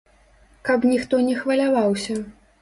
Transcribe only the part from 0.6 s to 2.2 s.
Каб ніхто не хваляваўся.